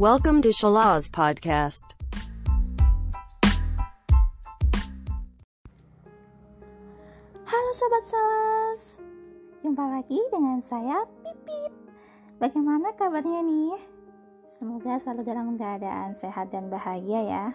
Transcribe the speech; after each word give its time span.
Welcome 0.00 0.40
to 0.48 0.48
Shalaz 0.48 1.12
Podcast. 1.12 1.92
Halo 7.44 7.70
Sobat 7.76 8.04
Salas. 8.08 8.96
Jumpa 9.60 9.84
lagi 9.84 10.16
dengan 10.32 10.64
saya 10.64 11.04
Pipit. 11.20 11.68
Bagaimana 12.40 12.96
kabarnya 12.96 13.44
nih? 13.44 13.76
Semoga 14.48 14.96
selalu 14.96 15.20
dalam 15.20 15.60
keadaan 15.60 16.16
sehat 16.16 16.48
dan 16.48 16.72
bahagia 16.72 17.20
ya. 17.20 17.46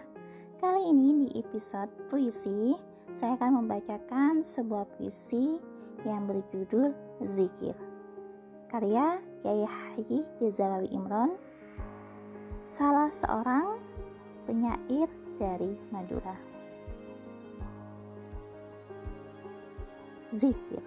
Kali 0.62 0.94
ini 0.94 1.26
di 1.26 1.42
episode 1.42 1.90
puisi 2.06 2.78
Saya 3.10 3.34
akan 3.42 3.66
membacakan 3.66 4.46
sebuah 4.46 4.86
puisi 4.94 5.58
yang 6.06 6.30
berjudul 6.30 6.94
Zikir. 7.26 7.74
Karya 8.70 9.18
Kiai 9.42 9.66
Haji 9.66 10.22
Jazalawi 10.38 10.94
Imron 10.94 11.34
Salah 12.60 13.08
seorang 13.12 13.78
penyair 14.44 15.08
dari 15.36 15.76
Madura 15.92 16.56
zikir. 20.30 20.82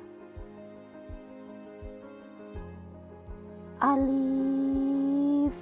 Alif, 3.80 5.56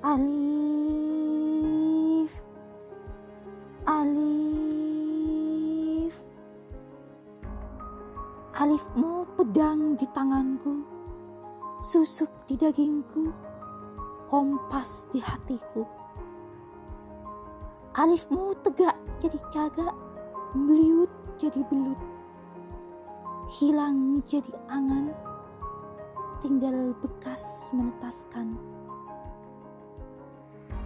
alif, 0.00 0.32
alif. 3.84 4.24
Alifmu 8.54 9.28
pedang 9.36 10.00
di 10.00 10.08
tanganku, 10.16 10.80
susuk 11.84 12.32
di 12.48 12.56
dagingku, 12.56 13.28
kompas 14.34 15.06
di 15.14 15.22
hatiku. 15.22 15.86
Alifmu 17.94 18.50
tegak 18.66 18.98
jadi 19.22 19.38
cagak, 19.54 19.94
meliut 20.58 21.06
jadi 21.38 21.62
belut 21.70 21.94
hilang 23.54 24.26
jadi 24.26 24.50
angan, 24.66 25.14
tinggal 26.42 26.98
bekas 26.98 27.70
menetaskan. 27.78 28.58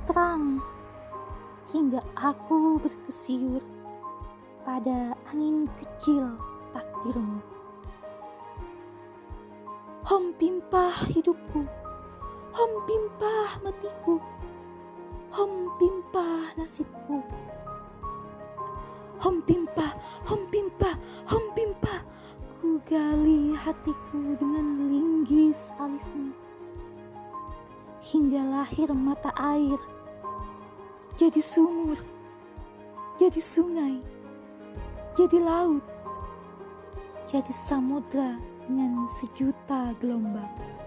Terang 0.05 0.61
hingga 1.73 2.05
aku 2.21 2.77
berkesiur 2.85 3.65
pada 4.69 5.17
angin 5.33 5.65
kecil 5.81 6.37
takdirmu. 6.77 7.41
Hom 10.05 10.37
pimpah 10.37 10.93
hidupku, 11.09 11.65
hom 12.59 12.75
pimpah 12.91 13.51
matiku, 13.63 14.19
hom 15.31 15.71
pimpah 15.79 16.51
nasibku. 16.59 17.23
Hom 19.23 19.39
pimpah, 19.47 19.95
hom 20.27 20.43
pimpah, 20.51 20.95
hom 21.31 21.45
pimpah, 21.55 22.03
Ku 22.59 22.83
gali 22.91 23.55
hatiku 23.55 24.35
dengan 24.43 24.91
linggis 24.91 25.71
alifmu. 25.79 26.35
Hingga 28.03 28.43
lahir 28.43 28.91
mata 28.91 29.31
air. 29.39 29.79
Jadi 31.15 31.39
sumur. 31.39 32.03
Jadi 33.15 33.39
sungai. 33.39 34.03
Jadi 35.15 35.39
laut. 35.39 35.87
Jadi 37.31 37.55
samudra 37.55 38.35
dengan 38.67 39.07
sejuta 39.07 39.95
gelombang 40.03 40.79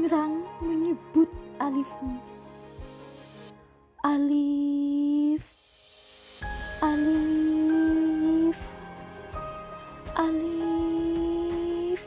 Mengerang 0.00 0.48
menyebut 0.64 1.28
alifmu 1.60 2.16
Alif. 4.00 5.44
Alif. 6.80 8.56
Alif. 10.16 12.00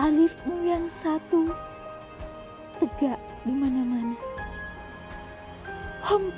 Alifmu 0.00 0.56
yang 0.64 0.88
satu. 0.88 1.52
Tegak 2.80 3.20
di 3.44 3.52
mana-mana. 3.52 4.16
Hom 6.08 6.32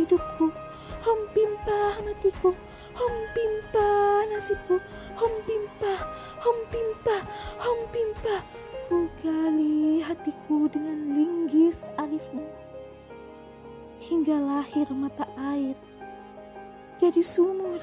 hidupku. 0.00 0.48
Hom 1.04 1.20
matiku 2.08 2.56
Hom 2.96 3.14
nasibku 4.32 4.80
Hom 5.16 5.32
hatiku 10.20 10.68
dengan 10.68 11.16
linggis 11.16 11.88
alifmu 11.96 12.44
Hingga 14.04 14.36
lahir 14.36 14.84
mata 14.92 15.24
air 15.40 15.76
Jadi 17.00 17.24
sumur 17.24 17.80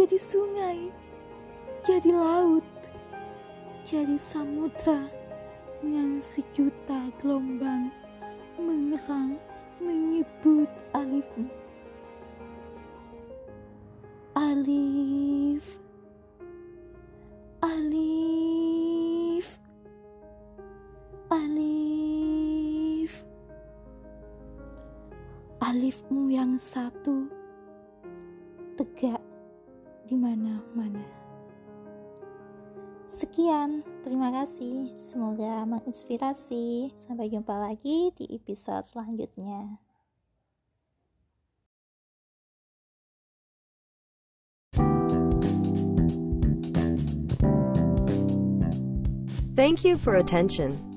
jadi 0.00 0.16
sungai, 0.16 0.88
jadi 1.84 2.14
laut, 2.14 2.64
jadi 3.82 4.16
samudra 4.16 5.12
dengan 5.82 6.22
sejuta 6.22 7.10
gelombang 7.20 7.92
mengerang 8.56 9.34
menyebut 9.76 10.70
alifmu. 10.96 11.50
Alif, 14.38 15.66
alif, 15.66 15.66
alifmu 25.80 26.28
yang 26.28 26.60
satu 26.60 27.24
tegak 28.76 29.16
di 30.04 30.12
mana-mana. 30.12 31.00
Sekian, 33.08 33.80
terima 34.04 34.28
kasih. 34.28 34.92
Semoga 35.00 35.64
menginspirasi. 35.64 36.92
Sampai 37.00 37.32
jumpa 37.32 37.56
lagi 37.56 38.12
di 38.12 38.28
episode 38.28 38.84
selanjutnya. 38.84 39.80
Thank 49.56 49.88
you 49.88 49.96
for 49.96 50.20
attention. 50.20 50.89